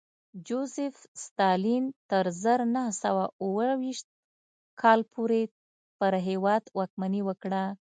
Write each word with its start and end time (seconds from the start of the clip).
جوزېف 0.47 0.95
ستالین 1.23 1.83
تر 2.09 2.25
زر 2.43 2.59
نه 2.75 2.83
سوه 3.01 3.25
اوه 3.43 3.69
ویشت 3.81 4.07
کال 4.81 4.99
پورې 5.13 5.41
پر 5.99 6.13
هېواد 6.27 6.63
واکمني 6.77 7.21
وکړه 7.25 7.63